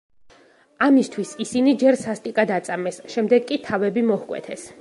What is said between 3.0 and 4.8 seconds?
შემდეგ კი თავები მოჰკვეთეს.